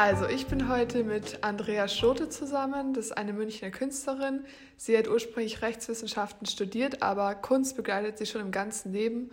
Also, 0.00 0.28
ich 0.28 0.46
bin 0.46 0.68
heute 0.68 1.02
mit 1.02 1.42
Andrea 1.42 1.88
Schote 1.88 2.28
zusammen. 2.28 2.94
Das 2.94 3.06
ist 3.06 3.18
eine 3.18 3.32
Münchner 3.32 3.70
Künstlerin. 3.70 4.44
Sie 4.76 4.96
hat 4.96 5.08
ursprünglich 5.08 5.60
Rechtswissenschaften 5.60 6.46
studiert, 6.46 7.02
aber 7.02 7.34
Kunst 7.34 7.74
begleitet 7.76 8.16
sie 8.16 8.26
schon 8.26 8.42
im 8.42 8.52
ganzen 8.52 8.92
Leben. 8.92 9.32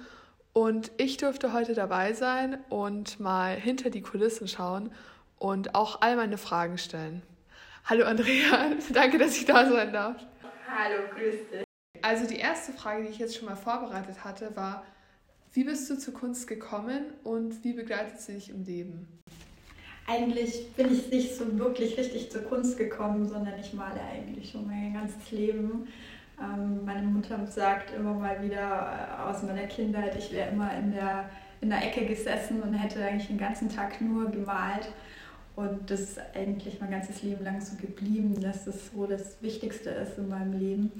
Und 0.53 0.91
ich 0.97 1.17
durfte 1.17 1.53
heute 1.53 1.75
dabei 1.75 2.13
sein 2.13 2.57
und 2.69 3.19
mal 3.19 3.55
hinter 3.55 3.91
die 3.91 4.01
Kulissen 4.01 4.47
schauen 4.47 4.91
und 5.37 5.75
auch 5.75 6.01
all 6.01 6.15
meine 6.15 6.39
Fragen 6.39 6.79
stellen. 6.79 7.21
Hallo 7.83 8.03
Andrea, 8.05 8.71
danke, 8.91 9.19
dass 9.19 9.37
ich 9.37 9.45
da 9.45 9.69
sein 9.69 9.93
darf. 9.93 10.15
Hallo, 10.67 11.03
grüß 11.13 11.35
dich. 11.51 11.63
Also 12.01 12.25
die 12.25 12.39
erste 12.39 12.73
Frage, 12.73 13.03
die 13.03 13.09
ich 13.09 13.19
jetzt 13.19 13.37
schon 13.37 13.45
mal 13.45 13.55
vorbereitet 13.55 14.23
hatte, 14.23 14.55
war, 14.55 14.83
wie 15.53 15.63
bist 15.63 15.87
du 15.91 15.95
zur 15.99 16.15
Kunst 16.15 16.47
gekommen 16.47 17.13
und 17.23 17.63
wie 17.63 17.73
begleitet 17.73 18.19
sie 18.19 18.33
dich 18.33 18.49
im 18.49 18.63
Leben? 18.63 19.07
Eigentlich 20.07 20.71
bin 20.73 20.93
ich 20.93 21.09
nicht 21.09 21.35
so 21.35 21.57
wirklich 21.57 21.97
richtig 21.97 22.31
zur 22.31 22.43
Kunst 22.43 22.77
gekommen, 22.77 23.27
sondern 23.27 23.59
ich 23.59 23.73
male 23.73 23.99
eigentlich 24.01 24.51
schon 24.51 24.67
mein 24.67 24.93
ganzes 24.93 25.31
Leben. 25.31 25.87
Ähm, 26.39 26.85
meine 26.85 27.07
Mutter 27.07 27.45
sagt 27.47 27.95
immer 27.95 28.13
mal 28.13 28.43
wieder 28.43 29.17
äh, 29.19 29.29
aus 29.29 29.41
meiner 29.41 29.65
Kindheit, 29.65 30.15
ich 30.15 30.31
wäre 30.31 30.51
immer 30.51 30.75
in 30.77 30.91
der, 30.91 31.29
in 31.61 31.69
der 31.69 31.83
Ecke 31.83 32.05
gesessen 32.05 32.61
und 32.61 32.73
hätte 32.73 33.03
eigentlich 33.03 33.27
den 33.27 33.39
ganzen 33.39 33.69
Tag 33.69 33.99
nur 33.99 34.29
gemalt. 34.29 34.89
Und 35.55 35.89
das 35.89 36.01
ist 36.01 36.19
eigentlich 36.35 36.79
mein 36.81 36.91
ganzes 36.91 37.23
Leben 37.23 37.43
lang 37.43 37.61
so 37.61 37.75
geblieben, 37.77 38.39
dass 38.41 38.65
das 38.65 38.91
so 38.93 39.07
das 39.07 39.41
Wichtigste 39.41 39.89
ist 39.89 40.17
in 40.17 40.27
meinem 40.27 40.53
Leben. 40.59 40.91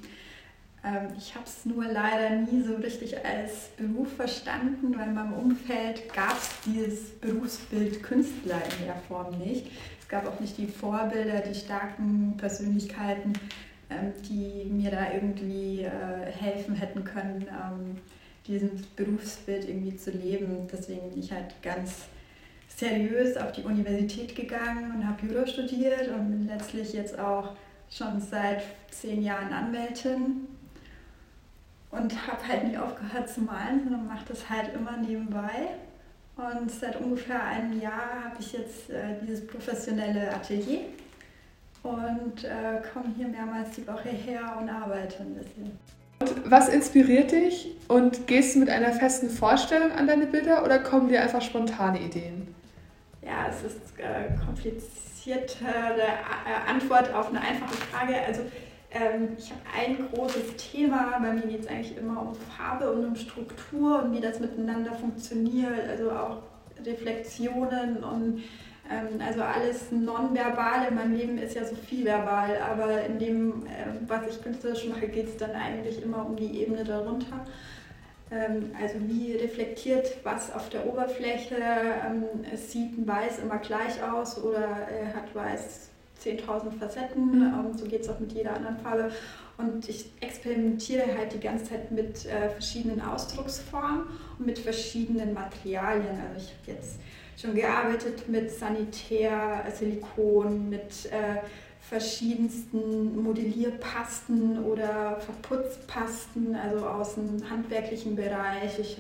Ähm, 0.86 1.08
ich 1.18 1.34
habe 1.34 1.46
es 1.46 1.66
nur 1.66 1.86
leider 1.86 2.30
nie 2.30 2.62
so 2.62 2.76
richtig 2.76 3.18
als 3.26 3.70
Beruf 3.78 4.14
verstanden, 4.16 4.96
weil 4.98 5.08
in 5.08 5.16
meinem 5.16 5.34
Umfeld 5.34 6.14
gab 6.14 6.38
es 6.38 6.50
dieses 6.66 7.12
Berufsbild 7.20 8.04
Künstler 8.04 8.62
in 8.80 8.86
der 8.86 8.96
Form 9.08 9.38
nicht. 9.40 9.72
Es 10.00 10.08
gab 10.08 10.28
auch 10.28 10.40
nicht 10.40 10.58
die 10.58 10.68
Vorbilder, 10.68 11.40
die 11.40 11.56
starken 11.56 12.36
Persönlichkeiten, 12.38 13.34
ähm, 13.90 14.14
die 14.30 14.70
mir 14.70 14.92
da 14.92 15.12
irgendwie 15.14 15.82
äh, 15.82 16.32
helfen 16.32 16.76
hätten 16.76 17.04
können, 17.04 17.48
ähm, 17.50 17.98
dieses 18.46 18.86
Berufsbild 18.96 19.68
irgendwie 19.68 19.96
zu 19.96 20.12
leben. 20.12 20.68
Deswegen 20.72 21.10
bin 21.10 21.20
ich 21.20 21.32
halt 21.32 21.60
ganz 21.64 22.06
seriös 22.68 23.38
auf 23.38 23.52
die 23.54 23.64
Universität 23.64 24.36
gegangen 24.36 24.92
und 24.96 25.08
habe 25.08 25.26
Jura 25.26 25.48
studiert 25.48 26.10
und 26.10 26.30
bin 26.30 26.48
letztlich 26.48 26.94
jetzt 26.94 27.18
auch 27.18 27.56
schon 27.90 28.20
seit 28.20 28.64
zehn 28.92 29.24
Jahren 29.24 29.52
Anwältin 29.52 30.48
und 31.98 32.28
habe 32.28 32.48
halt 32.48 32.68
nie 32.68 32.78
aufgehört 32.78 33.30
zu 33.30 33.42
malen, 33.42 33.84
sondern 33.84 34.08
mache 34.08 34.26
das 34.28 34.50
halt 34.50 34.74
immer 34.74 34.98
nebenbei. 34.98 35.70
Und 36.38 36.70
seit 36.70 37.00
ungefähr 37.00 37.42
einem 37.44 37.80
Jahr 37.80 38.26
habe 38.26 38.36
ich 38.40 38.54
jetzt 38.54 38.90
äh, 38.90 39.16
dieses 39.22 39.48
professionelle 39.48 40.34
Atelier 40.34 40.82
und 41.84 42.44
äh, 42.44 42.82
komme 42.92 43.14
hier 43.16 43.28
mehrmals 43.28 43.72
die 43.72 43.88
Woche 43.88 44.10
her 44.10 44.58
und 44.60 44.70
arbeite 44.70 45.22
ein 45.22 45.36
bisschen. 45.36 45.78
Und 46.20 46.52
was 46.52 46.68
inspiriert 46.70 47.32
dich 47.32 47.72
und 47.88 48.28
gehst 48.28 48.56
du 48.56 48.60
mit 48.60 48.70
einer 48.70 48.92
festen 48.92 49.30
Vorstellung 49.30 49.92
an 49.92 50.08
deine 50.08 50.26
Bilder 50.26 50.64
oder 50.64 50.80
kommen 50.80 51.08
dir 51.08 51.22
einfach 51.22 51.42
spontane 51.42 52.02
Ideen? 52.02 52.54
Ja, 53.22 53.48
es 53.50 53.64
ist 53.64 53.98
äh, 53.98 54.36
komplizierte 54.46 55.66
äh, 55.66 56.70
Antwort 56.70 57.14
auf 57.14 57.30
eine 57.30 57.42
einfache 57.42 57.76
Frage. 57.76 58.16
Also 58.28 58.42
ähm, 58.96 59.36
ich 59.38 59.52
habe 59.52 59.62
ein 59.78 60.08
großes 60.14 60.56
Thema, 60.56 61.20
bei 61.20 61.34
mir 61.34 61.48
geht 61.48 61.62
es 61.62 61.68
eigentlich 61.68 61.98
immer 61.98 62.22
um 62.22 62.34
Farbe 62.34 62.92
und 62.92 63.06
um 63.06 63.16
Struktur 63.16 64.02
und 64.04 64.16
wie 64.16 64.22
das 64.22 64.40
miteinander 64.40 64.94
funktioniert, 64.94 65.90
also 65.90 66.12
auch 66.12 66.38
Reflexionen 66.86 68.04
und 68.04 68.44
ähm, 68.90 69.20
also 69.26 69.42
alles 69.42 69.92
Nonverbale 69.92 70.88
in 70.90 70.96
meinem 70.96 71.16
Leben 71.16 71.38
ist 71.38 71.56
ja 71.56 71.66
so 71.66 71.76
viel 71.76 72.06
verbal, 72.06 72.58
aber 72.72 73.04
in 73.04 73.20
dem, 73.20 73.66
äh, 73.66 74.08
was 74.08 74.28
ich 74.28 74.42
künstlerisch 74.42 74.88
mache, 74.88 75.08
geht 75.08 75.28
es 75.28 75.38
dann 75.38 75.52
eigentlich 75.52 76.02
immer 76.02 76.26
um 76.26 76.36
die 76.38 76.62
Ebene 76.62 76.84
darunter. 76.86 77.46
Ähm, 78.32 78.72
also 78.82 78.96
wie 79.02 79.34
reflektiert 79.34 80.18
was 80.24 80.54
auf 80.54 80.70
der 80.70 80.88
Oberfläche? 80.88 81.58
Ähm, 81.58 82.24
es 82.54 82.72
sieht 82.72 82.98
ein 82.98 83.08
Weiß 83.08 83.40
immer 83.40 83.58
gleich 83.58 84.02
aus 84.02 84.42
oder 84.42 84.88
äh, 84.90 85.14
hat 85.14 85.34
Weiß 85.36 85.90
10.000 86.24 86.78
Facetten. 86.80 87.40
Mhm. 87.40 87.78
so 87.78 87.86
geht 87.86 88.02
es 88.02 88.10
auch 88.10 88.20
mit 88.20 88.32
jeder 88.34 88.56
anderen 88.56 88.78
Farbe. 88.78 89.12
Und 89.58 89.88
ich 89.88 90.12
experimentiere 90.20 91.18
halt 91.18 91.34
die 91.34 91.40
ganze 91.40 91.66
Zeit 91.66 91.92
mit 91.92 92.26
äh, 92.26 92.50
verschiedenen 92.50 93.02
Ausdrucksformen 93.02 94.04
und 94.38 94.46
mit 94.46 94.60
verschiedenen 94.60 95.34
Materialien. 95.34 96.20
Also 96.34 96.46
ich 96.46 96.54
habe 96.54 96.80
jetzt 96.80 97.00
schon 97.40 97.56
gearbeitet 97.56 98.28
mit 98.28 98.52
Sanitär, 98.52 99.64
Silikon, 99.74 100.70
mit 100.70 101.06
äh, 101.06 101.40
verschiedensten 101.90 103.22
Modellierpasten 103.22 104.64
oder 104.64 105.20
Verputzpasten, 105.20 106.56
also 106.56 106.86
aus 106.86 107.16
dem 107.16 107.50
handwerklichen 107.50 108.16
Bereich. 108.16 108.80
Ich 108.80 108.98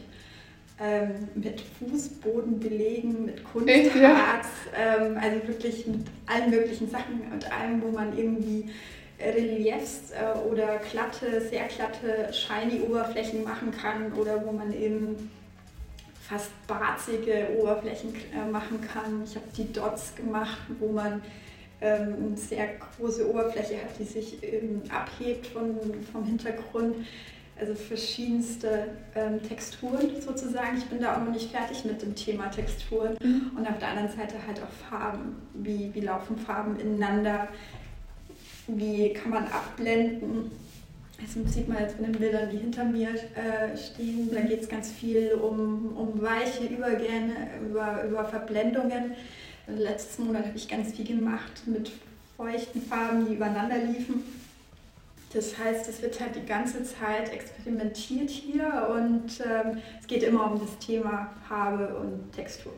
ähm, 0.79 1.29
mit 1.35 1.61
Fußbodenbelegen, 1.79 3.25
mit 3.25 3.43
Kunstharz, 3.45 4.47
ja? 4.73 4.97
ähm, 4.97 5.17
also 5.17 5.47
wirklich 5.47 5.87
mit 5.87 6.05
allen 6.25 6.49
möglichen 6.49 6.89
Sachen 6.89 7.21
und 7.31 7.51
allem, 7.51 7.81
wo 7.81 7.91
man 7.91 8.17
irgendwie 8.17 8.69
Reliefs 9.19 10.11
äh, 10.11 10.37
oder 10.37 10.79
glatte, 10.91 11.41
sehr 11.41 11.67
glatte, 11.67 12.33
shiny 12.33 12.81
Oberflächen 12.81 13.43
machen 13.43 13.71
kann 13.71 14.11
oder 14.13 14.45
wo 14.45 14.51
man 14.51 14.73
eben 14.73 15.31
fast 16.27 16.51
barzige 16.67 17.47
Oberflächen 17.57 18.13
äh, 18.33 18.49
machen 18.51 18.81
kann. 18.81 19.23
Ich 19.23 19.35
habe 19.35 19.45
die 19.55 19.71
Dots 19.71 20.13
gemacht, 20.15 20.57
wo 20.79 20.91
man 20.91 21.21
ähm, 21.81 22.15
eine 22.27 22.37
sehr 22.37 22.67
große 22.97 23.29
Oberfläche 23.29 23.75
hat, 23.75 23.97
die 23.99 24.03
sich 24.03 24.43
eben 24.43 24.81
abhebt 24.89 25.47
von, 25.47 25.77
vom 26.11 26.25
Hintergrund 26.25 26.95
also 27.59 27.73
verschiedenste 27.73 28.87
ähm, 29.15 29.41
Texturen 29.41 30.21
sozusagen. 30.21 30.77
Ich 30.77 30.85
bin 30.85 30.99
da 30.99 31.15
auch 31.15 31.23
noch 31.23 31.31
nicht 31.31 31.51
fertig 31.51 31.85
mit 31.85 32.01
dem 32.01 32.13
Thema 32.13 32.49
Texturen. 32.49 33.17
Mhm. 33.21 33.51
Und 33.57 33.67
auf 33.67 33.79
der 33.79 33.89
anderen 33.89 34.09
Seite 34.09 34.35
halt 34.45 34.61
auch 34.61 34.89
Farben. 34.89 35.35
Wie, 35.53 35.93
wie 35.93 36.01
laufen 36.01 36.37
Farben 36.37 36.79
ineinander? 36.79 37.47
Wie 38.67 39.13
kann 39.13 39.31
man 39.31 39.45
abblenden? 39.45 40.51
Das 41.21 41.53
sieht 41.53 41.69
man 41.69 41.79
jetzt 41.79 41.97
in 41.97 42.11
den 42.11 42.19
Bildern, 42.19 42.49
die 42.49 42.57
hinter 42.57 42.83
mir 42.83 43.09
äh, 43.09 43.77
stehen. 43.77 44.29
Da 44.33 44.41
geht 44.41 44.63
es 44.63 44.67
ganz 44.67 44.91
viel 44.91 45.31
um, 45.33 45.95
um 45.95 46.21
weiche 46.21 46.65
Übergänge, 46.65 47.35
über, 47.69 48.03
über 48.03 48.25
Verblendungen. 48.25 49.13
Letzten 49.67 50.25
Monat 50.25 50.47
habe 50.47 50.57
ich 50.57 50.67
ganz 50.67 50.91
viel 50.91 51.05
gemacht 51.05 51.63
mit 51.65 51.89
feuchten 52.35 52.81
Farben, 52.81 53.25
die 53.27 53.35
übereinander 53.35 53.77
liefen 53.77 54.23
das 55.35 55.57
heißt, 55.57 55.89
es 55.89 56.01
wird 56.01 56.19
halt 56.19 56.35
die 56.35 56.45
ganze 56.45 56.83
Zeit 56.83 57.31
experimentiert 57.31 58.29
hier 58.29 58.87
und 58.89 59.41
ähm, 59.41 59.81
es 59.99 60.07
geht 60.07 60.23
immer 60.23 60.51
um 60.51 60.59
das 60.59 60.77
Thema 60.79 61.29
Farbe 61.47 61.95
und 61.95 62.31
Textur. 62.33 62.71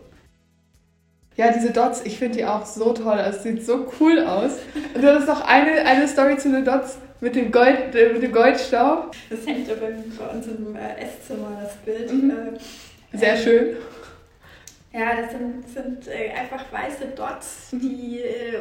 Ja, 1.36 1.52
diese 1.52 1.72
Dots, 1.72 2.02
ich 2.04 2.18
finde 2.18 2.40
die 2.40 2.46
auch 2.46 2.66
so 2.66 2.94
toll. 2.94 3.20
Es 3.20 3.44
sieht 3.44 3.64
so 3.64 3.86
cool 4.00 4.20
aus. 4.22 4.54
Und 4.96 5.04
du 5.04 5.14
hast 5.14 5.28
noch 5.28 5.42
eine, 5.42 5.86
eine 5.86 6.08
Story 6.08 6.36
zu 6.38 6.52
den 6.52 6.66
Dots 6.66 6.98
mit 7.22 7.36
dem, 7.36 7.52
Gold, 7.52 7.94
äh, 7.94 8.12
mit 8.12 8.24
dem 8.24 8.32
Goldstaub. 8.32 9.12
Das 9.30 9.46
hängt 9.46 9.70
aber 9.70 9.82
bei 9.82 10.28
uns 10.36 10.48
im 10.48 10.76
äh, 10.76 10.96
Esszimmer, 11.00 11.60
das 11.62 11.76
Bild. 11.78 12.12
Mhm. 12.12 12.32
Äh, 13.12 13.18
Sehr 13.18 13.38
schön. 13.38 13.78
Ja, 14.94 15.22
das 15.22 15.32
sind, 15.32 15.68
sind 15.68 16.08
äh, 16.08 16.32
einfach 16.32 16.72
weiße 16.72 17.08
Dots, 17.08 17.70
die 17.72 18.22
äh, 18.22 18.58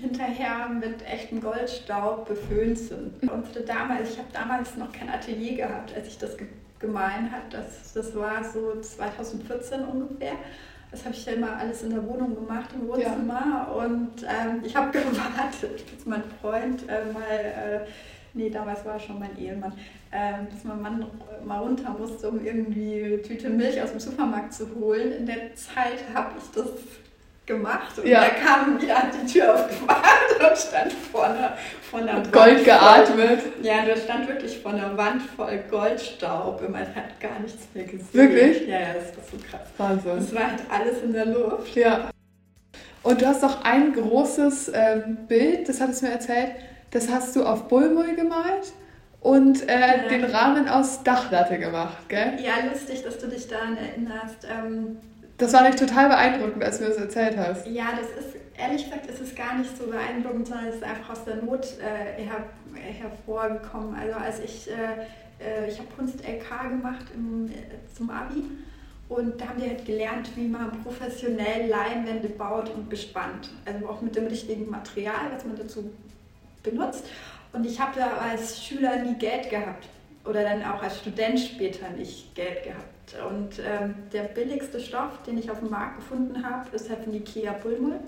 hinterher 0.00 0.68
mit 0.68 1.02
echtem 1.06 1.40
Goldstaub 1.40 2.28
beföhnt 2.28 2.78
sind. 2.78 3.22
Unsere 3.22 3.64
Dame, 3.64 3.96
also 3.96 4.12
ich 4.12 4.18
habe 4.18 4.28
damals 4.32 4.76
noch 4.76 4.92
kein 4.92 5.08
Atelier 5.08 5.56
gehabt, 5.56 5.94
als 5.94 6.08
ich 6.08 6.18
das 6.18 6.36
ge 6.36 6.46
gemahlen 6.78 7.30
habe. 7.30 7.44
Das, 7.48 7.92
das 7.92 8.14
war 8.16 8.42
so 8.42 8.80
2014 8.80 9.84
ungefähr. 9.84 10.32
Das 10.90 11.04
habe 11.04 11.14
ich 11.14 11.24
ja 11.24 11.34
immer 11.34 11.56
alles 11.56 11.82
in 11.82 11.90
der 11.90 12.04
Wohnung 12.06 12.34
gemacht, 12.34 12.70
im 12.74 12.88
Wohnzimmer. 12.88 13.68
Ja. 13.68 13.72
Und 13.72 14.22
ähm, 14.22 14.62
ich 14.64 14.74
habe 14.74 14.90
gewartet, 14.98 15.86
bis 15.90 16.04
mein 16.04 16.24
Freund 16.40 16.82
äh, 16.88 17.04
mal 17.12 17.22
äh, 17.30 17.86
nee, 18.34 18.50
damals 18.50 18.84
war 18.84 18.98
schon 18.98 19.18
mein 19.18 19.38
Ehemann, 19.38 19.72
äh, 20.10 20.32
dass 20.52 20.64
mein 20.64 20.80
Mann 20.82 21.06
mal 21.44 21.58
runter 21.58 21.94
musste, 21.98 22.28
um 22.28 22.44
irgendwie 22.44 23.04
eine 23.04 23.22
Tüte 23.22 23.50
Milch 23.50 23.80
aus 23.82 23.90
dem 23.90 24.00
Supermarkt 24.00 24.52
zu 24.52 24.68
holen. 24.74 25.12
In 25.12 25.26
der 25.26 25.54
Zeit 25.54 26.04
habe 26.14 26.32
ich 26.38 26.44
das 26.54 26.68
gemacht 27.44 27.98
und 27.98 28.06
ja. 28.06 28.22
er 28.22 28.30
kam 28.30 28.80
wieder 28.80 28.96
an 28.96 29.10
die 29.10 29.32
Tür 29.32 29.54
aufgemacht 29.54 30.04
und 30.38 30.56
stand 30.58 30.92
vor 30.92 31.24
einer, 31.24 31.56
vor 31.90 32.00
einer 32.00 32.14
Wand 32.14 32.32
Gold 32.32 32.64
geatmet. 32.64 33.42
Voll, 33.42 33.66
ja, 33.66 33.84
der 33.84 33.96
stand 33.96 34.28
wirklich 34.28 34.58
vor 34.58 34.72
einer 34.72 34.96
Wand 34.96 35.22
voll 35.22 35.60
Goldstaub 35.68 36.62
und 36.62 36.70
man 36.70 36.82
hat 36.82 37.18
gar 37.20 37.40
nichts 37.40 37.66
mehr 37.74 37.84
gesehen. 37.84 38.08
Wirklich? 38.12 38.68
Ja, 38.68 38.80
ja, 38.80 38.94
das 38.94 39.16
war 39.16 39.24
so 39.30 39.36
krass. 39.38 39.68
Wahnsinn. 39.76 40.16
Das 40.16 40.34
war 40.34 40.50
halt 40.50 40.62
alles 40.70 41.02
in 41.02 41.12
der 41.12 41.26
Luft. 41.26 41.74
Ja. 41.74 42.10
Und 43.02 43.20
du 43.20 43.26
hast 43.26 43.42
noch 43.42 43.64
ein 43.64 43.92
großes 43.92 44.70
ähm, 44.72 45.18
Bild, 45.26 45.68
das 45.68 45.80
hattest 45.80 46.02
du 46.02 46.06
mir 46.06 46.12
erzählt, 46.12 46.52
das 46.92 47.10
hast 47.10 47.34
du 47.34 47.44
auf 47.44 47.68
Bullmull 47.68 48.14
gemalt 48.14 48.72
und 49.20 49.68
äh, 49.68 50.02
ja. 50.02 50.08
den 50.08 50.24
Rahmen 50.24 50.68
aus 50.68 51.02
Dachlatte 51.02 51.58
gemacht, 51.58 52.08
gell? 52.08 52.38
Ja, 52.42 52.70
lustig, 52.70 53.02
dass 53.02 53.18
du 53.18 53.28
dich 53.28 53.48
daran 53.48 53.76
erinnerst. 53.76 54.46
Ähm, 54.48 54.98
das 55.38 55.52
war 55.52 55.62
nicht 55.62 55.78
total 55.78 56.08
beeindruckend, 56.08 56.62
als 56.62 56.78
du 56.78 56.84
das 56.84 56.96
erzählt 56.96 57.36
hast. 57.36 57.66
Ja, 57.66 57.86
das 57.98 58.24
ist 58.24 58.36
ehrlich 58.56 58.84
gesagt 58.84 59.06
ist 59.06 59.20
es 59.20 59.34
gar 59.34 59.56
nicht 59.58 59.76
so 59.76 59.86
beeindruckend, 59.86 60.46
sondern 60.46 60.66
es 60.66 60.76
ist 60.76 60.84
einfach 60.84 61.10
aus 61.10 61.24
der 61.24 61.36
Not 61.36 61.66
äh, 61.80 62.22
her, 62.22 62.44
hervorgekommen. 62.74 63.94
Also 63.94 64.14
als 64.14 64.40
ich, 64.40 64.68
äh, 64.70 64.74
äh 65.44 65.68
ich 65.68 65.78
habe 65.78 65.88
Kunst 65.96 66.20
LK 66.20 66.70
gemacht 66.70 67.06
im, 67.14 67.46
äh, 67.46 67.52
zum 67.96 68.10
Abi 68.10 68.44
und 69.08 69.40
da 69.40 69.48
haben 69.48 69.60
wir 69.60 69.68
halt 69.68 69.84
gelernt, 69.84 70.30
wie 70.36 70.48
man 70.48 70.70
professionell 70.82 71.68
Leinwände 71.68 72.28
baut 72.28 72.70
und 72.74 72.88
bespannt. 72.88 73.50
Also 73.64 73.86
auch 73.88 74.00
mit 74.00 74.16
dem 74.16 74.26
richtigen 74.26 74.70
Material, 74.70 75.30
was 75.34 75.44
man 75.44 75.56
dazu 75.56 75.90
benutzt. 76.62 77.04
Und 77.52 77.66
ich 77.66 77.80
habe 77.80 77.92
da 77.98 78.16
als 78.16 78.64
Schüler 78.64 78.96
nie 78.96 79.14
Geld 79.14 79.50
gehabt 79.50 79.86
oder 80.24 80.42
dann 80.42 80.62
auch 80.64 80.82
als 80.82 80.98
Student 80.98 81.38
später 81.38 81.88
nicht 81.90 82.34
Geld 82.34 82.64
gehabt. 82.64 82.92
Und 83.28 83.58
ähm, 83.58 83.94
der 84.12 84.22
billigste 84.22 84.80
Stoff, 84.80 85.22
den 85.26 85.36
ich 85.38 85.50
auf 85.50 85.58
dem 85.58 85.70
Markt 85.70 85.96
gefunden 85.96 86.46
habe, 86.46 86.74
ist 86.74 86.88
halt 86.88 87.04
von 87.04 87.12
Ikea 87.12 87.52
Bullmull. 87.52 88.00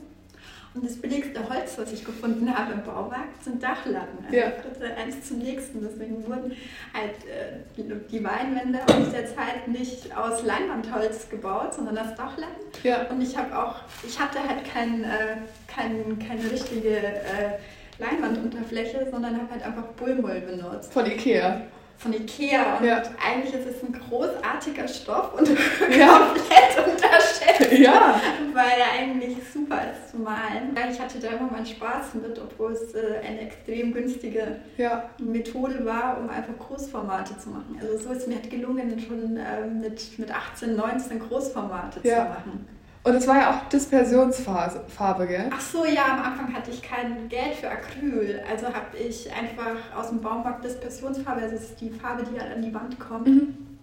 Und 0.74 0.84
das 0.84 0.96
billigste 0.96 1.48
Holz, 1.48 1.78
was 1.78 1.92
ich 1.92 2.04
gefunden 2.04 2.52
habe 2.52 2.72
im 2.72 2.82
Baumarkt, 2.82 3.44
sind 3.44 3.62
Dachlatten. 3.62 4.24
Also 4.24 4.36
ja. 4.36 4.52
eins 4.96 5.28
zum 5.28 5.38
nächsten. 5.38 5.80
Deswegen 5.80 6.26
wurden 6.26 6.50
halt 6.92 7.14
äh, 7.28 7.86
die 8.10 8.24
Weinwände 8.24 8.80
aus 8.82 9.12
der 9.12 9.26
Zeit 9.26 9.68
nicht 9.68 10.16
aus 10.16 10.42
Leinwandholz 10.42 11.28
gebaut, 11.28 11.74
sondern 11.74 11.96
aus 11.98 12.16
Dachlatten. 12.16 12.60
Ja. 12.82 13.06
Und 13.08 13.20
ich 13.20 13.36
habe 13.36 13.56
auch, 13.56 13.76
ich 14.04 14.18
hatte 14.18 14.40
halt 14.40 14.64
kein, 14.64 15.04
äh, 15.04 15.36
kein, 15.68 16.18
keine 16.18 16.50
richtige 16.50 16.96
äh, 16.96 17.58
Leinwandunterfläche, 17.98 19.08
sondern 19.10 19.36
habe 19.36 19.50
halt 19.52 19.64
einfach 19.64 19.84
Bullmull 19.96 20.40
benutzt. 20.40 20.92
Von 20.92 21.06
Ikea 21.06 21.62
von 21.98 22.12
Ikea 22.12 22.78
und 22.78 22.86
ja. 22.86 23.02
eigentlich 23.24 23.54
ist 23.54 23.66
es 23.66 23.82
ein 23.82 23.92
großartiger 23.92 24.86
Stoff 24.86 25.34
und 25.38 25.48
ja. 25.98 26.18
komplett 26.18 26.86
unterschätzt, 26.86 27.72
ja. 27.78 28.20
weil 28.52 28.78
er 28.78 29.00
eigentlich 29.00 29.38
super 29.52 29.80
ist 29.90 30.10
zu 30.10 30.18
malen. 30.18 30.76
Ich 30.92 31.00
hatte 31.00 31.18
da 31.18 31.28
immer 31.28 31.50
meinen 31.50 31.66
Spaß 31.66 32.14
mit, 32.14 32.38
obwohl 32.38 32.72
es 32.72 32.94
äh, 32.94 33.20
eine 33.26 33.40
extrem 33.40 33.92
günstige 33.92 34.60
ja. 34.76 35.08
Methode 35.18 35.84
war, 35.84 36.18
um 36.18 36.28
einfach 36.28 36.58
Großformate 36.58 37.38
zu 37.38 37.50
machen. 37.50 37.78
Also 37.80 37.96
so 37.96 38.10
ist 38.10 38.22
es 38.22 38.26
mir 38.26 38.34
halt 38.34 38.50
gelungen, 38.50 38.98
schon 39.00 39.38
ähm, 39.38 39.80
mit, 39.80 40.18
mit 40.18 40.30
18, 40.30 40.76
19 40.76 41.20
Großformate 41.20 42.02
zu 42.02 42.08
machen. 42.08 42.66
Und 43.04 43.14
es 43.14 43.26
war 43.26 43.36
ja 43.36 43.50
auch 43.50 43.68
Dispersionsfarbe, 43.68 45.26
gell? 45.26 45.50
Ach 45.54 45.60
so, 45.60 45.84
ja, 45.84 46.06
am 46.06 46.22
Anfang 46.22 46.54
hatte 46.54 46.70
ich 46.70 46.82
kein 46.82 47.28
Geld 47.28 47.54
für 47.60 47.70
Acryl. 47.70 48.42
Also 48.50 48.66
habe 48.66 48.96
ich 48.96 49.30
einfach 49.30 49.76
aus 49.94 50.08
dem 50.08 50.22
Baumarkt 50.22 50.64
Dispersionsfarbe, 50.64 51.42
also 51.42 51.54
das 51.54 51.64
ist 51.64 51.80
die 51.82 51.90
Farbe, 51.90 52.24
die 52.24 52.40
halt 52.40 52.56
an 52.56 52.62
die 52.62 52.72
Wand 52.72 52.98
kommt. 52.98 53.26
Mhm. 53.26 53.73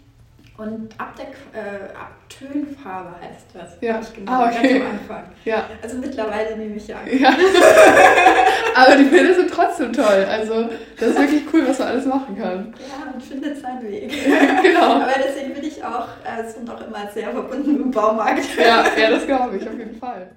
Und 0.61 0.93
Abdeck, 0.99 1.35
äh, 1.53 1.91
Abtönfarbe 1.97 3.15
heißt 3.19 3.47
das. 3.51 3.77
Ja. 3.81 3.99
Ich 3.99 4.13
genau, 4.13 4.31
ah, 4.31 4.45
okay. 4.45 4.79
ganz 4.79 4.85
am 4.85 4.91
Anfang. 4.91 5.31
Ja. 5.43 5.65
Also 5.81 5.97
mittlerweile 5.97 6.55
nehme 6.55 6.75
ich 6.75 6.87
ja. 6.87 6.99
ja. 7.03 7.29
Aber 8.75 8.95
die 8.95 9.05
Bilder 9.05 9.33
sind 9.33 9.49
trotzdem 9.49 9.91
toll. 9.91 10.23
Also 10.29 10.69
das 10.99 11.09
ist 11.09 11.19
wirklich 11.19 11.43
cool, 11.51 11.67
was 11.67 11.79
man 11.79 11.87
alles 11.87 12.05
machen 12.05 12.37
kann. 12.37 12.75
Ja, 12.77 13.11
und 13.11 13.23
findet 13.23 13.59
seinen 13.59 13.81
Weg. 13.81 14.11
genau. 14.61 14.81
Aber 15.01 15.13
deswegen 15.17 15.55
bin 15.55 15.63
ich 15.63 15.83
auch, 15.83 16.07
äh, 16.23 16.47
sind 16.47 16.69
auch 16.69 16.85
immer 16.85 17.09
sehr 17.11 17.31
verbunden 17.31 17.71
mit 17.71 17.81
dem 17.81 17.91
Baumarkt. 17.91 18.55
ja, 18.55 18.85
ja, 18.95 19.09
das 19.09 19.25
glaube 19.25 19.57
ich 19.57 19.67
auf 19.67 19.75
jeden 19.75 19.95
Fall. 19.95 20.29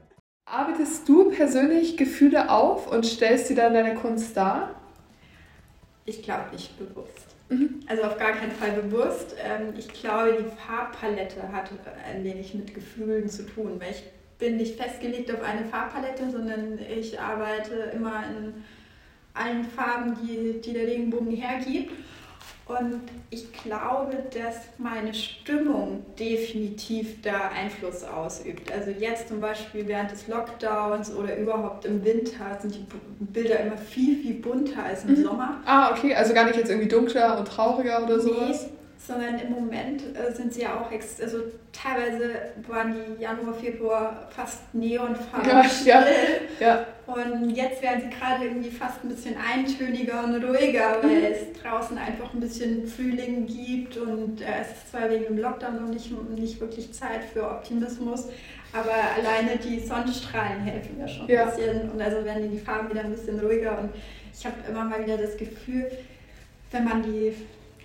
Arbeitest 0.46 1.06
du 1.06 1.32
persönlich 1.32 1.98
Gefühle 1.98 2.48
auf 2.48 2.90
und 2.90 3.04
stellst 3.04 3.48
sie 3.48 3.54
dann 3.54 3.74
in 3.74 3.84
deiner 3.84 4.00
Kunst 4.00 4.34
dar? 4.34 4.70
Ich 6.06 6.22
glaube 6.22 6.44
nicht 6.52 6.78
bewusst. 6.78 7.33
Mhm. 7.48 7.80
Also 7.86 8.02
auf 8.04 8.18
gar 8.18 8.32
keinen 8.32 8.52
Fall 8.52 8.72
bewusst. 8.72 9.34
Ähm, 9.42 9.74
ich 9.76 9.88
glaube, 9.88 10.38
die 10.38 10.66
Farbpalette 10.66 11.52
hat 11.52 11.70
ein 12.06 12.24
wenig 12.24 12.54
mit 12.54 12.74
Gefühlen 12.74 13.28
zu 13.28 13.44
tun, 13.46 13.80
weil 13.80 13.90
ich 13.90 14.02
bin 14.38 14.56
nicht 14.56 14.80
festgelegt 14.80 15.30
auf 15.32 15.42
eine 15.42 15.64
Farbpalette, 15.66 16.30
sondern 16.30 16.78
ich 16.78 17.20
arbeite 17.20 17.74
immer 17.94 18.24
in 18.26 18.64
allen 19.34 19.64
Farben, 19.64 20.16
die, 20.22 20.60
die 20.60 20.72
der 20.72 20.86
Regenbogen 20.86 21.32
hergibt. 21.32 21.92
Und 22.66 23.02
ich 23.28 23.52
glaube, 23.52 24.16
dass 24.32 24.56
meine 24.78 25.12
Stimmung 25.12 26.02
definitiv 26.18 27.20
da 27.20 27.50
Einfluss 27.54 28.04
ausübt. 28.04 28.72
Also 28.72 28.90
jetzt 28.90 29.28
zum 29.28 29.40
Beispiel 29.40 29.86
während 29.86 30.10
des 30.10 30.28
Lockdowns 30.28 31.14
oder 31.14 31.36
überhaupt 31.36 31.84
im 31.84 32.02
Winter 32.02 32.58
sind 32.62 32.74
die 32.74 32.86
Bilder 33.20 33.60
immer 33.60 33.76
viel, 33.76 34.16
viel 34.16 34.34
bunter 34.34 34.82
als 34.82 35.04
im 35.04 35.10
mhm. 35.10 35.24
Sommer. 35.24 35.60
Ah, 35.66 35.90
okay. 35.90 36.14
Also 36.14 36.32
gar 36.32 36.46
nicht 36.46 36.56
jetzt 36.56 36.70
irgendwie 36.70 36.88
dunkler 36.88 37.38
und 37.38 37.46
trauriger 37.46 38.02
oder 38.02 38.18
sowas? 38.18 38.62
Nee, 38.62 38.73
sondern 39.06 39.38
im 39.38 39.50
Moment 39.50 40.02
äh, 40.16 40.32
sind 40.32 40.54
sie 40.54 40.62
ja 40.62 40.80
auch, 40.80 40.90
ex 40.90 41.20
also 41.20 41.38
teilweise 41.72 42.30
waren 42.66 42.94
die 42.94 43.22
Januar, 43.22 43.52
Februar 43.52 44.28
fast 44.34 44.74
neonfarben. 44.74 45.50
Ja, 45.84 46.04
ja. 46.58 46.86
Und 47.06 47.50
jetzt 47.50 47.82
werden 47.82 48.04
sie 48.04 48.18
gerade 48.18 48.46
irgendwie 48.46 48.70
fast 48.70 49.04
ein 49.04 49.10
bisschen 49.10 49.34
eintöniger 49.36 50.24
und 50.24 50.42
ruhiger, 50.42 51.02
weil 51.02 51.18
mhm. 51.18 51.26
es 51.26 51.62
draußen 51.62 51.98
einfach 51.98 52.32
ein 52.32 52.40
bisschen 52.40 52.86
Frühling 52.86 53.46
gibt 53.46 53.98
und 53.98 54.40
äh, 54.40 54.62
es 54.62 54.68
ist 54.68 54.90
zwar 54.90 55.10
wegen 55.10 55.24
dem 55.24 55.38
Lockdown 55.38 55.82
noch 55.82 55.92
nicht, 55.92 56.10
nicht 56.30 56.58
wirklich 56.60 56.94
Zeit 56.94 57.22
für 57.30 57.42
Optimismus, 57.42 58.28
aber 58.72 58.94
alleine 59.18 59.58
die 59.58 59.80
Sonnenstrahlen 59.80 60.62
helfen 60.62 60.98
ja 60.98 61.06
schon 61.06 61.28
ja. 61.28 61.42
ein 61.44 61.50
bisschen 61.50 61.90
und 61.90 62.00
also 62.00 62.24
werden 62.24 62.50
die 62.50 62.58
Farben 62.58 62.88
wieder 62.88 63.02
ein 63.02 63.10
bisschen 63.10 63.38
ruhiger 63.38 63.78
und 63.78 63.90
ich 64.32 64.46
habe 64.46 64.56
immer 64.66 64.84
mal 64.84 65.04
wieder 65.04 65.18
das 65.18 65.36
Gefühl, 65.36 65.90
wenn 66.70 66.84
man 66.84 67.02
die 67.02 67.34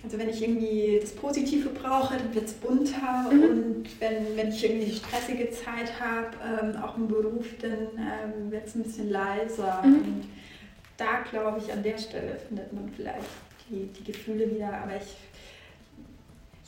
also 0.02 0.18
wenn 0.18 0.30
ich 0.30 0.42
irgendwie 0.42 0.98
das 1.00 1.12
Positive 1.12 1.68
brauche, 1.70 2.16
dann 2.16 2.34
wird 2.34 2.46
es 2.46 2.54
bunter 2.54 3.30
mhm. 3.30 3.42
und 3.42 4.00
wenn, 4.00 4.36
wenn 4.36 4.48
ich 4.48 4.64
irgendwie 4.64 4.86
eine 4.86 4.94
stressige 4.94 5.50
Zeit 5.50 5.92
habe, 6.00 6.30
ähm, 6.42 6.82
auch 6.82 6.96
im 6.96 7.08
Beruf, 7.08 7.46
dann 7.60 7.88
ähm, 7.96 8.50
wird 8.50 8.66
es 8.66 8.74
ein 8.74 8.82
bisschen 8.82 9.10
leiser. 9.10 9.82
Mhm. 9.84 9.94
Und 9.94 10.24
da 10.96 11.22
glaube 11.30 11.58
ich, 11.58 11.72
an 11.72 11.82
der 11.82 11.98
Stelle 11.98 12.38
findet 12.48 12.72
man 12.72 12.88
vielleicht 12.96 13.28
die, 13.68 13.86
die 13.86 14.04
Gefühle 14.04 14.50
wieder, 14.50 14.72
aber 14.72 14.96
ich, 14.96 15.16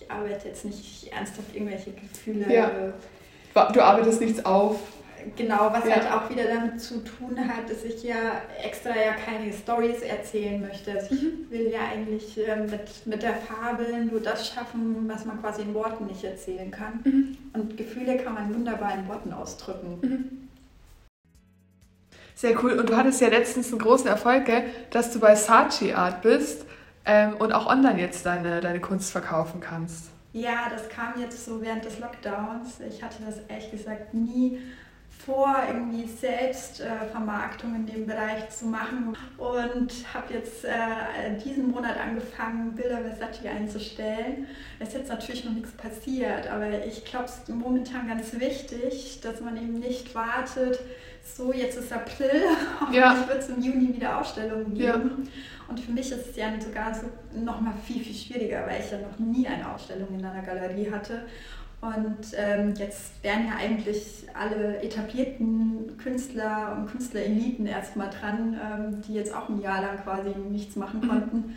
ich 0.01 0.11
arbeite 0.11 0.49
jetzt 0.49 0.65
nicht 0.65 1.11
ernsthaft 1.13 1.55
irgendwelche 1.55 1.93
Gefühle. 1.93 2.53
Ja. 2.53 2.93
Du 3.73 3.81
arbeitest 3.83 4.21
nichts 4.21 4.45
auf. 4.45 4.79
Genau, 5.37 5.73
was 5.73 5.87
ja. 5.87 5.97
halt 5.97 6.11
auch 6.11 6.31
wieder 6.31 6.45
damit 6.45 6.81
zu 6.81 7.03
tun 7.05 7.39
hat, 7.39 7.71
dass 7.71 7.85
ich 7.85 8.03
ja 8.03 8.43
extra 8.63 8.91
ja 8.91 9.13
keine 9.13 9.53
Stories 9.53 10.03
erzählen 10.03 10.61
möchte. 10.61 10.93
Also 10.93 11.15
ich 11.15 11.23
mhm. 11.23 11.51
will 11.51 11.71
ja 11.71 11.81
eigentlich 11.93 12.39
äh, 12.47 12.57
mit, 12.57 13.07
mit 13.07 13.23
der 13.23 13.35
Farbe 13.35 13.85
nur 14.11 14.21
das 14.21 14.49
schaffen, 14.49 15.09
was 15.09 15.25
man 15.25 15.41
quasi 15.41 15.63
in 15.63 15.75
Worten 15.75 16.07
nicht 16.07 16.25
erzählen 16.25 16.71
kann. 16.71 17.01
Mhm. 17.05 17.37
Und 17.53 17.77
Gefühle 17.77 18.17
kann 18.19 18.35
man 18.35 18.55
wunderbar 18.55 18.95
in 18.95 19.09
Worten 19.09 19.33
ausdrücken. 19.33 19.99
Mhm. 20.03 20.49
Sehr 22.35 22.63
cool. 22.63 22.73
Und 22.73 22.91
du 22.91 22.97
hattest 22.97 23.21
ja 23.21 23.29
letztens 23.29 23.71
einen 23.71 23.81
großen 23.81 24.09
Erfolg, 24.09 24.47
gell, 24.47 24.65
dass 24.91 25.13
du 25.13 25.21
bei 25.21 25.35
Saatchi 25.35 25.93
Art 25.93 26.23
bist 26.23 26.67
ähm, 27.05 27.35
und 27.39 27.53
auch 27.53 27.67
online 27.67 28.01
jetzt 28.01 28.27
deine, 28.27 28.61
deine 28.61 28.81
Kunst 28.81 29.13
verkaufen 29.13 29.61
kannst. 29.61 30.11
Ja, 30.33 30.69
das 30.71 30.89
kam 30.89 31.21
jetzt 31.21 31.45
so 31.45 31.61
während 31.61 31.85
des 31.85 31.99
Lockdowns. 31.99 32.81
Ich 32.89 33.03
hatte 33.03 33.17
das 33.27 33.41
ehrlich 33.49 33.71
gesagt 33.71 34.15
nie 34.15 34.59
vor, 35.25 35.55
irgendwie 35.69 36.07
Selbstvermarktung 36.07 37.75
äh, 37.75 37.77
in 37.77 37.87
dem 37.87 38.07
Bereich 38.07 38.49
zu 38.51 38.67
machen 38.67 39.17
und 39.39 39.93
habe 40.13 40.35
jetzt 40.35 40.65
äh, 40.65 41.39
diesen 41.45 41.71
Monat 41.71 41.97
angefangen, 41.99 42.75
Bilder 42.75 42.99
Versace 42.99 43.49
einzustellen. 43.49 44.47
Es 44.79 44.89
ist 44.89 44.95
jetzt 44.95 45.09
natürlich 45.09 45.45
noch 45.45 45.53
nichts 45.53 45.73
passiert, 45.73 46.49
aber 46.49 46.85
ich 46.85 47.05
glaube, 47.05 47.27
es 47.27 47.37
ist 47.37 47.49
momentan 47.49 48.09
ganz 48.09 48.39
wichtig, 48.39 49.21
dass 49.23 49.41
man 49.41 49.57
eben 49.57 49.79
nicht 49.79 50.15
wartet, 50.15 50.81
so 51.25 51.53
jetzt 51.53 51.79
ist 51.79 51.93
April, 51.93 52.43
ja. 52.93 53.11
hoffentlich 53.11 53.29
wird 53.29 53.39
es 53.39 53.49
im 53.49 53.63
Juni 53.63 53.95
wieder 53.95 54.21
Ausstellungen 54.21 54.75
geben. 54.75 55.23
Ja. 55.25 55.31
Und 55.69 55.81
für 55.81 55.93
mich 55.93 56.11
ist 56.11 56.31
es 56.31 56.37
ja 56.37 56.49
sogar 56.61 56.93
so 56.93 57.07
noch 57.39 57.61
mal 57.61 57.75
viel, 57.87 58.03
viel 58.03 58.15
schwieriger, 58.15 58.67
weil 58.67 58.81
ich 58.81 58.91
ja 58.91 58.99
noch 58.99 59.19
nie 59.19 59.47
eine 59.47 59.73
Ausstellung 59.73 60.09
in 60.13 60.25
einer 60.25 60.43
Galerie 60.43 60.91
hatte 60.91 61.23
und 61.83 62.29
ähm, 62.37 62.75
jetzt 62.77 63.25
wären 63.25 63.49
ja 63.49 63.57
eigentlich 63.57 64.25
alle 64.35 64.81
etablierten 64.83 65.99
Künstler 65.99 66.77
und 66.77 66.87
Künstlereliten 66.87 67.67
erstmal 67.67 68.09
dran, 68.09 68.55
ähm, 68.55 69.03
die 69.03 69.15
jetzt 69.15 69.35
auch 69.35 69.49
ein 69.49 69.61
Jahr 69.61 69.83
lang 69.83 70.01
quasi 70.05 70.31
nichts 70.49 70.77
machen 70.77 71.01
mhm. 71.01 71.09
konnten. 71.09 71.57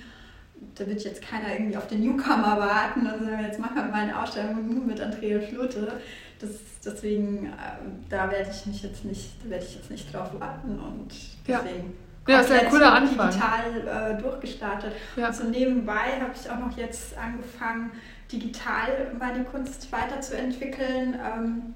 Da 0.74 0.88
wird 0.88 1.04
jetzt 1.04 1.22
keiner 1.22 1.54
irgendwie 1.54 1.78
auf 1.78 1.86
den 1.86 2.02
Newcomer 2.02 2.58
warten 2.58 3.02
und 3.02 3.24
sagen, 3.24 3.44
jetzt 3.44 3.60
machen 3.60 3.76
wir 3.76 3.84
mal 3.84 4.02
eine 4.02 4.20
Ausstellung 4.20 4.68
nur 4.74 4.84
mit 4.84 5.00
Andrea 5.00 5.40
Schlute. 5.40 6.02
Das, 6.40 6.50
deswegen, 6.84 7.46
äh, 7.46 7.50
da 8.10 8.32
werde 8.32 8.50
ich 8.50 8.66
mich 8.66 8.82
jetzt 8.82 9.06
nicht, 9.06 9.30
da 9.44 9.52
werde 9.52 9.64
ich 9.64 9.76
jetzt 9.76 9.92
nicht 9.92 10.12
drauf 10.12 10.32
warten 10.40 10.80
und 10.80 11.14
deswegen. 11.48 11.94
Ja. 12.28 12.34
Ja, 12.34 12.38
das 12.40 12.50
ist 12.50 12.60
ein 12.60 12.70
cooler 12.70 12.94
Anfang. 12.94 13.30
digital 13.30 14.18
äh, 14.18 14.20
durchgestartet. 14.20 14.94
Ja. 15.16 15.28
Und 15.28 15.36
so 15.36 15.44
nebenbei 15.44 16.20
habe 16.20 16.32
ich 16.34 16.50
auch 16.50 16.58
noch 16.58 16.76
jetzt 16.76 17.16
angefangen, 17.16 17.92
digital 18.32 19.12
meine 19.20 19.44
Kunst 19.44 19.92
weiterzuentwickeln. 19.92 21.16
Ähm, 21.16 21.76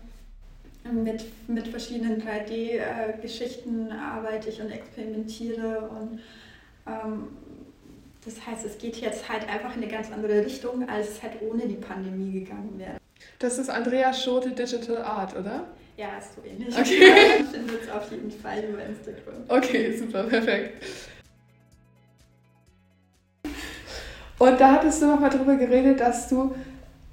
mit, 0.92 1.26
mit 1.48 1.68
verschiedenen 1.68 2.22
3D-Geschichten 2.22 3.92
arbeite 3.92 4.50
ich 4.50 4.62
und 4.62 4.72
experimentiere. 4.72 5.90
Und 5.90 6.20
ähm, 6.88 7.28
das 8.26 8.46
heißt, 8.46 8.66
es 8.66 8.78
geht 8.78 8.98
jetzt 8.98 9.30
halt 9.30 9.48
einfach 9.50 9.76
in 9.76 9.84
eine 9.84 9.92
ganz 9.92 10.12
andere 10.12 10.46
Richtung, 10.46 10.88
als 10.90 11.10
es 11.10 11.24
halt 11.24 11.42
ohne 11.42 11.68
die 11.68 11.76
Pandemie 11.76 12.40
gegangen 12.40 12.74
wäre. 12.78 12.98
Das 13.40 13.58
ist 13.58 13.70
Andrea 13.70 14.14
Schote 14.14 14.52
Digital 14.52 15.02
Art, 15.04 15.36
oder? 15.36 15.68
Ja, 15.98 16.18
ist 16.18 16.36
so 16.36 16.42
ähnlich. 16.50 16.78
Okay. 16.78 17.12
Ich 17.40 17.48
finde 17.48 17.74
es 17.84 17.90
auf 17.90 18.10
jeden 18.12 18.32
Fall 18.32 18.64
über 18.64 18.84
Instagram. 18.86 19.44
Okay, 19.48 19.98
super, 19.98 20.24
perfekt. 20.24 20.84
Und 24.40 24.60
da 24.60 24.74
hattest 24.74 25.02
du 25.02 25.08
nochmal 25.08 25.30
drüber 25.30 25.56
geredet, 25.56 26.00
dass 26.00 26.30
du 26.30 26.56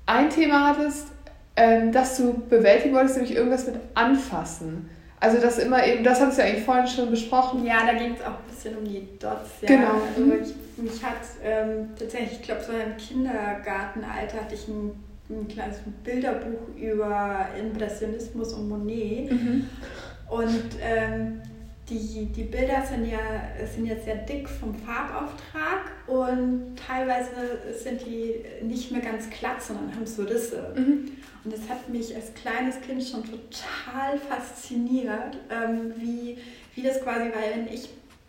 ein 0.07 0.31
Thema 0.31 0.69
hattest, 0.69 1.09
ähm, 1.57 1.93
das 1.93 2.17
du 2.17 2.33
bewältigen 2.49 2.95
wolltest, 2.95 3.17
nämlich 3.17 3.37
irgendwas 3.37 3.67
mit 3.67 3.77
Anfassen. 3.95 4.89
Also 5.19 5.41
das 5.41 5.59
immer 5.59 5.85
eben, 5.85 6.05
das 6.05 6.21
hattest 6.21 6.39
du 6.39 6.43
ja 6.43 6.49
eigentlich 6.49 6.65
vorhin 6.65 6.87
schon 6.87 7.11
besprochen. 7.11 7.65
Ja, 7.65 7.85
da 7.87 7.95
ging 7.95 8.15
es 8.15 8.21
auch 8.21 8.39
ein 8.39 8.49
bisschen 8.49 8.77
um 8.77 8.85
die 8.85 9.09
Dots. 9.19 9.51
Ja. 9.63 9.69
Genau. 9.69 10.01
Also 10.09 10.21
mich, 10.21 10.55
mich 10.77 11.03
hat 11.03 11.17
ähm, 11.43 11.89
tatsächlich, 11.99 12.33
ich 12.33 12.43
glaube 12.43 12.63
so 12.63 12.73
im 12.73 12.97
Kindergartenalter 12.97 14.43
hatte 14.43 14.55
ich 14.55 14.69
ein, 14.69 14.93
ein 15.31 15.49
kleines 15.49 15.79
Bilderbuch 16.05 16.77
über 16.77 17.47
Impressionismus 17.59 18.53
und 18.53 18.69
Monet. 18.69 19.33
Mhm. 19.33 19.69
Und 20.29 20.65
ähm, 20.83 21.41
die, 21.89 22.27
die 22.27 22.45
Bilder 22.45 22.83
sind 22.83 23.07
ja, 23.07 23.19
sind 23.73 23.87
ja 23.87 23.95
sehr 23.97 24.17
dick 24.17 24.49
vom 24.49 24.75
Farbauftrag 24.75 25.93
und 26.07 26.77
teilweise 26.77 27.31
sind 27.73 28.05
die 28.05 28.45
nicht 28.63 28.91
mehr 28.91 29.03
ganz 29.03 29.31
glatt, 29.31 29.63
sondern 29.63 29.95
haben 29.95 30.07
so 30.07 30.25
Risse. 30.25 30.75
Mhm. 30.77 31.13
Und 31.45 31.53
das 31.53 31.69
hat 31.69 31.89
mich 31.89 32.15
als 32.15 32.35
kleines 32.35 32.81
Kind 32.81 33.05
schon 33.05 33.23
total 33.23 34.19
fasziniert, 34.19 35.39
ähm, 35.49 35.93
wie, 35.97 36.39
wie 36.75 36.83
das 36.83 37.01
quasi, 37.03 37.27
weil 37.27 37.55
wenn 37.55 37.73
ich 37.73 37.89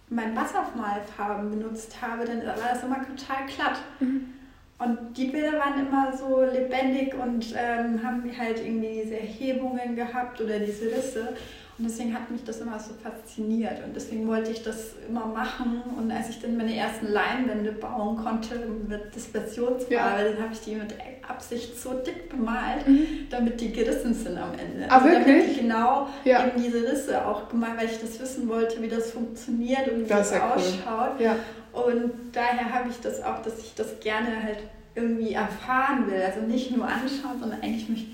mein 0.09 0.35
Wassermalfarben 0.35 1.49
benutzt 1.49 1.99
habe, 1.99 2.25
dann 2.25 2.45
war 2.45 2.55
das 2.55 2.83
immer 2.83 3.05
total 3.05 3.45
glatt. 3.47 3.79
Mhm. 3.99 4.33
Und 4.79 5.17
die 5.17 5.25
Bilder 5.25 5.53
waren 5.53 5.87
immer 5.87 6.15
so 6.15 6.43
lebendig 6.43 7.15
und 7.15 7.55
ähm, 7.57 8.03
haben 8.03 8.23
halt 8.37 8.59
irgendwie 8.59 9.01
diese 9.03 9.19
Erhebungen 9.19 9.95
gehabt 9.95 10.39
oder 10.39 10.59
diese 10.59 10.85
Risse. 10.85 11.35
Und 11.77 11.87
deswegen 11.87 12.13
hat 12.15 12.31
mich 12.31 12.43
das 12.43 12.59
immer 12.59 12.79
so 12.79 12.91
fasziniert 13.03 13.83
und 13.85 13.95
deswegen 13.95 14.27
wollte 14.27 14.49
ich 14.49 14.63
das 14.63 14.93
immer 15.07 15.27
machen. 15.27 15.83
Und 15.95 16.09
als 16.09 16.29
ich 16.29 16.41
dann 16.41 16.57
meine 16.57 16.75
ersten 16.75 17.11
Leinwände 17.11 17.71
bauen 17.71 18.17
konnte 18.17 18.55
mit 18.87 19.13
Dispersionsfarbe, 19.13 19.93
ja. 19.93 20.23
dann 20.23 20.41
habe 20.41 20.53
ich 20.53 20.61
die 20.61 20.73
mit 20.73 20.95
Absicht 21.27 21.79
so 21.79 21.93
dick 21.93 22.29
bemalt, 22.29 22.87
mhm. 22.87 23.27
damit 23.29 23.61
die 23.61 23.71
gerissen 23.71 24.15
sind 24.15 24.39
am 24.39 24.53
Ende. 24.53 24.89
Ah, 24.89 24.95
also 24.95 25.07
wirklich? 25.07 25.25
Damit 25.27 25.51
ich 25.51 25.57
genau 25.59 26.07
ja. 26.23 26.47
eben 26.47 26.63
diese 26.63 26.81
Risse 26.81 27.23
auch 27.23 27.47
gemalt, 27.47 27.77
weil 27.77 27.85
ich 27.85 27.99
das 27.99 28.19
wissen 28.19 28.49
wollte, 28.49 28.81
wie 28.81 28.87
das 28.87 29.11
funktioniert 29.11 29.87
und 29.87 30.05
wie 30.05 30.09
das, 30.09 30.31
das 30.31 30.41
ausschaut. 30.41 31.11
Cool. 31.19 31.25
Ja. 31.25 31.35
Und 31.73 32.11
daher 32.31 32.73
habe 32.73 32.89
ich 32.89 32.99
das 33.01 33.21
auch, 33.21 33.43
dass 33.43 33.59
ich 33.59 33.75
das 33.75 33.99
gerne 33.99 34.41
halt 34.41 34.57
irgendwie 34.95 35.33
erfahren 35.33 36.09
will. 36.09 36.21
Also 36.21 36.41
nicht 36.41 36.75
nur 36.75 36.87
anschauen, 36.87 37.39
sondern 37.39 37.61
eigentlich 37.61 37.87
mich 37.87 38.07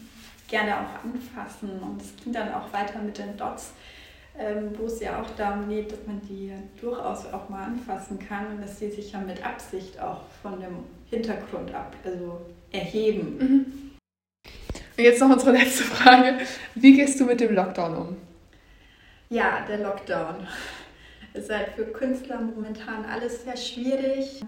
gerne 0.54 0.76
auch 0.78 1.04
anfassen. 1.04 1.80
Und 1.82 2.00
es 2.00 2.16
ging 2.24 2.32
dann 2.32 2.54
auch 2.54 2.72
weiter 2.72 3.00
mit 3.00 3.18
den 3.18 3.36
Dots, 3.36 3.74
ähm, 4.38 4.70
wo 4.78 4.86
es 4.86 5.00
ja 5.00 5.20
auch 5.20 5.30
darum 5.36 5.68
geht, 5.68 5.92
dass 5.92 6.06
man 6.06 6.22
die 6.30 6.54
durchaus 6.80 7.26
auch 7.34 7.50
mal 7.50 7.64
anfassen 7.64 8.20
kann 8.20 8.46
und 8.48 8.62
dass 8.62 8.78
sie 8.78 8.92
sich 8.92 9.12
ja 9.12 9.20
mit 9.20 9.44
Absicht 9.44 10.00
auch 10.00 10.22
von 10.44 10.60
dem 10.60 10.84
Hintergrund 11.10 11.74
ab, 11.74 11.96
also 12.06 12.42
erheben. 12.72 13.38
Mhm. 13.40 13.66
Und 14.96 15.04
jetzt 15.04 15.20
noch 15.22 15.32
unsere 15.32 15.54
letzte 15.54 15.86
Frage. 15.86 16.38
Wie 16.76 16.96
gehst 16.96 17.20
du 17.20 17.26
mit 17.26 17.40
dem 17.40 17.56
Lockdown 17.56 17.96
um? 17.96 18.18
Ja, 19.30 19.66
der 19.68 19.80
Lockdown. 19.80 20.48
Es 21.34 21.46
ist 21.46 21.52
halt 21.52 21.70
für 21.70 21.86
Künstler 21.86 22.40
momentan 22.40 23.04
alles 23.06 23.44
sehr 23.44 23.58
schwierig 23.58 24.44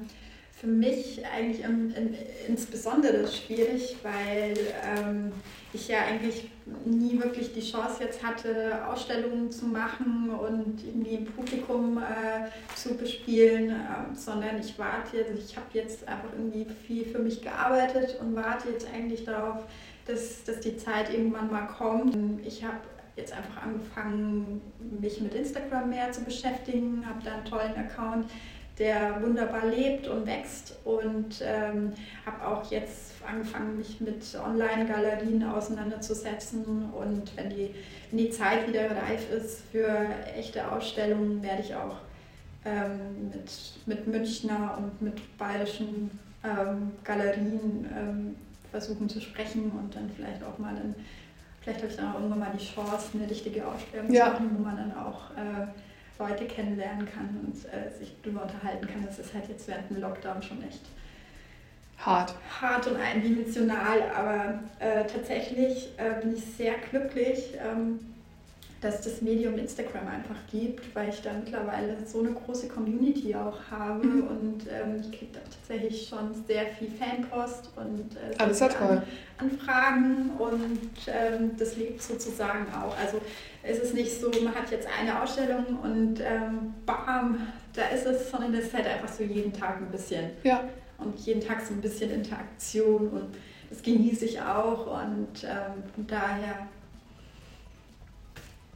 für 0.56 0.68
mich 0.68 1.22
eigentlich 1.26 1.66
in, 1.66 1.92
in, 1.92 2.16
insbesondere 2.48 3.28
schwierig, 3.28 3.98
weil 4.04 4.54
ähm, 4.84 5.34
ich 5.74 5.90
ja 5.90 6.00
eigentlich 6.10 6.50
nie 6.86 7.22
wirklich 7.22 7.54
die 7.54 7.62
Chance 7.62 8.04
jetzt 8.06 8.24
hatte, 8.24 8.88
Ausstellungen 8.88 9.52
zu 9.52 9.66
machen 9.66 10.30
und 10.30 10.82
irgendwie 10.82 11.16
im 11.16 11.26
Publikum 11.26 11.98
äh, 11.98 12.48
zu 12.74 12.96
bespielen, 12.96 13.72
äh, 13.72 14.16
sondern 14.16 14.58
ich 14.60 14.80
warte 14.80 15.18
jetzt, 15.18 15.32
ich 15.38 15.58
habe 15.58 15.68
jetzt 15.74 16.08
einfach 16.08 16.30
irgendwie 16.32 16.66
viel 16.88 17.04
für 17.04 17.20
mich 17.20 17.42
gearbeitet 17.42 18.18
und 18.22 18.34
warte 18.34 18.70
jetzt 18.70 18.88
eigentlich 18.94 19.26
darauf, 19.26 19.66
dass, 20.08 20.46
dass 20.46 20.62
die 20.62 20.78
Zeit 20.78 21.14
irgendwann 21.14 21.52
mal 21.52 21.68
kommt. 21.68 22.16
Ich 22.46 22.64
habe 22.64 22.78
jetzt 23.18 23.34
einfach 23.34 23.64
angefangen, 23.64 24.62
mich 25.02 25.20
mit 25.20 25.34
Instagram 25.34 25.90
mehr 25.90 26.12
zu 26.12 26.22
beschäftigen, 26.24 27.06
habe 27.06 27.20
da 27.24 27.34
einen 27.34 27.46
tollen 27.46 27.76
Account 27.76 28.30
der 28.78 29.22
wunderbar 29.22 29.68
lebt 29.68 30.08
und 30.08 30.28
wächst 30.28 30.76
und 30.84 31.42
ähm, 31.42 31.94
habe 32.26 32.48
auch 32.48 32.70
jetzt 32.72 33.14
angefangen, 33.26 33.78
mich 33.78 34.02
mit 34.02 34.24
Online-Galerien 34.36 35.44
auseinanderzusetzen 35.44 36.90
und 36.92 37.36
wenn 37.38 37.50
die, 37.50 37.74
wenn 38.12 38.18
die 38.18 38.30
Zeit 38.30 38.68
wieder 38.68 38.92
reif 38.92 39.32
ist 39.32 39.62
für 39.72 40.08
echte 40.36 40.70
Ausstellungen, 40.72 41.42
werde 41.42 41.62
ich 41.62 41.74
auch 41.74 41.98
ähm, 42.66 43.30
mit, 43.32 43.52
mit 43.86 44.08
Münchner 44.08 44.78
und 44.78 45.02
mit 45.02 45.38
bayerischen 45.38 46.12
ähm, 46.44 46.92
Galerien 47.04 47.90
ähm, 47.96 48.36
versuchen 48.72 49.08
zu 49.08 49.22
sprechen 49.22 49.72
und 49.72 49.96
dann 49.96 50.10
vielleicht 50.16 50.44
auch 50.44 50.58
mal, 50.58 50.76
in, 50.76 50.96
vielleicht 51.62 51.80
habe 51.80 51.90
ich 51.90 51.96
dann 51.96 52.12
auch 52.12 52.16
irgendwann 52.16 52.40
mal 52.40 52.52
die 52.60 52.66
Chance, 52.66 53.12
eine 53.14 53.30
richtige 53.30 53.66
Ausstellung 53.66 54.12
ja. 54.12 54.26
zu 54.26 54.32
machen, 54.32 54.52
wo 54.58 54.64
man 54.64 54.78
dann 54.78 54.98
auch 54.98 55.32
äh, 55.32 55.68
Leute 56.18 56.46
kennenlernen 56.46 57.08
kann 57.08 57.30
und 57.46 57.56
äh, 57.66 57.92
sich 57.98 58.16
darüber 58.24 58.44
unterhalten 58.44 58.88
kann. 58.88 59.06
Das 59.06 59.20
ist 59.20 59.34
halt 59.34 59.48
jetzt 59.50 59.68
während 59.68 59.90
dem 59.90 60.00
Lockdown 60.02 60.42
schon 60.42 60.64
echt 60.64 60.82
hart. 61.98 62.36
Hart 62.62 62.88
und 62.88 62.98
eindimensional, 62.98 64.04
aber 64.16 64.60
äh, 64.80 65.06
tatsächlich 65.06 65.90
äh, 65.98 66.22
bin 66.22 66.36
ich 66.36 66.44
sehr 66.44 66.76
glücklich, 66.90 67.54
ähm, 67.62 68.00
dass 68.86 69.02
das 69.02 69.22
Medium 69.22 69.58
Instagram 69.58 70.08
einfach 70.08 70.36
gibt, 70.52 70.96
weil 70.96 71.10
ich 71.10 71.20
da 71.22 71.34
mittlerweile 71.34 71.98
so 72.06 72.20
eine 72.20 72.32
große 72.32 72.68
Community 72.68 73.34
auch 73.34 73.58
habe 73.72 74.06
mhm. 74.06 74.28
und 74.28 74.66
ähm, 74.70 75.02
ich 75.02 75.18
kriege 75.18 75.32
da 75.34 75.40
tatsächlich 75.40 76.08
schon 76.08 76.32
sehr 76.46 76.68
viel 76.68 76.90
Fanpost 76.92 77.72
und 77.76 78.16
äh, 78.16 78.38
Alles 78.38 78.60
ja 78.60 78.68
toll. 78.68 79.02
Anfragen 79.40 80.30
und 80.38 80.90
ähm, 81.08 81.52
das 81.58 81.76
lebt 81.78 82.04
sozusagen 82.04 82.68
auch. 82.74 82.96
Also 83.00 83.20
es 83.64 83.80
ist 83.80 83.96
nicht 83.96 84.22
so, 84.22 84.30
man 84.44 84.54
hat 84.54 84.70
jetzt 84.70 84.88
eine 85.00 85.20
Ausstellung 85.20 85.66
und 85.82 86.20
ähm, 86.20 86.76
bam, 86.86 87.48
da 87.74 87.88
ist 87.88 88.06
es, 88.06 88.30
sondern 88.30 88.54
es 88.54 88.66
ist 88.66 88.74
halt 88.76 88.86
einfach 88.86 89.10
so 89.10 89.24
jeden 89.24 89.52
Tag 89.52 89.78
ein 89.78 89.90
bisschen. 89.90 90.30
Ja. 90.44 90.64
Und 91.00 91.20
jeden 91.22 91.42
Tag 91.42 91.62
so 91.62 91.74
ein 91.74 91.82
bisschen 91.82 92.12
Interaktion 92.12 93.10
und 93.10 93.36
das 93.72 93.82
genieße 93.82 94.26
ich 94.26 94.40
auch 94.40 95.02
und 95.02 95.44
ähm, 95.44 95.84
von 95.96 96.06
daher 96.06 96.68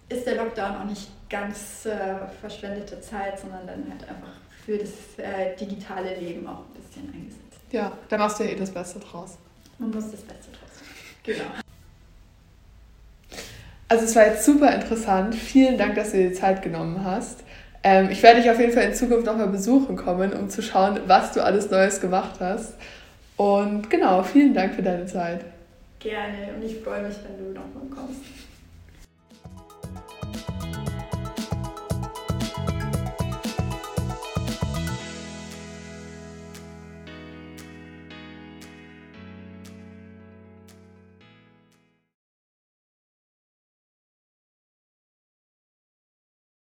ist 0.10 0.26
der 0.26 0.36
Lockdown 0.36 0.76
auch 0.76 0.86
nicht 0.86 1.08
ganz 1.30 1.86
äh, 1.86 2.28
verschwendete 2.42 3.00
Zeit, 3.02 3.40
sondern 3.40 3.66
dann 3.68 3.86
halt 3.90 4.10
einfach 4.10 4.34
für 4.66 4.78
das 4.78 4.90
äh, 5.18 5.56
digitale 5.56 6.16
Leben 6.16 6.46
auch 6.48 6.60
ein 6.60 6.82
bisschen 6.82 7.14
eingesetzt. 7.14 7.40
Ja, 7.72 7.92
da 8.10 8.18
machst 8.18 8.40
du 8.40 8.44
ja 8.44 8.52
eh 8.52 8.56
das 8.56 8.72
Beste 8.72 9.00
draus. 9.00 9.38
Man 9.78 9.92
muss 9.92 10.12
das 10.12 10.22
Beste 10.22 10.52
draus. 10.52 10.70
Genau. 11.24 11.46
Also 13.88 14.06
es 14.06 14.16
war 14.16 14.26
jetzt 14.28 14.46
super 14.46 14.74
interessant. 14.74 15.36
Vielen 15.36 15.78
Dank, 15.78 15.96
dass 15.96 16.12
du 16.12 16.18
dir 16.18 16.30
die 16.30 16.36
Zeit 16.36 16.62
genommen 16.62 17.04
hast. 17.04 17.44
Ähm, 17.84 18.10
ich 18.10 18.22
werde 18.22 18.42
dich 18.42 18.52
auf 18.52 18.60
jeden 18.60 18.74
Fall 18.74 18.84
in 18.84 18.94
Zukunft 18.94 19.26
nochmal 19.26 19.48
besuchen 19.48 19.96
kommen, 19.96 20.34
um 20.34 20.50
zu 20.50 20.62
schauen, 20.62 21.00
was 21.08 21.32
du 21.32 21.44
alles 21.44 21.70
Neues 21.72 22.02
gemacht 22.02 22.40
hast. 22.40 22.74
Und 23.38 23.90
genau, 23.90 24.22
vielen 24.24 24.54
Dank 24.54 24.76
für 24.76 24.84
deine 24.84 25.06
Zeit. 25.06 25.46
Gerne 26.00 26.54
und 26.56 26.64
ich 26.64 26.80
freue 26.80 27.04
mich, 27.04 27.16
wenn 27.24 27.38
du 27.38 27.60
nochmal 27.60 27.84
kommst. 27.90 28.22